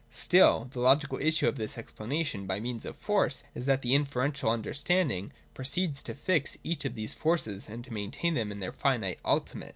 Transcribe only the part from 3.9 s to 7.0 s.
inferential understanding pro ceeds to fix each of